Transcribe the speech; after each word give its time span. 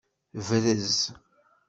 Brez. 0.45 0.97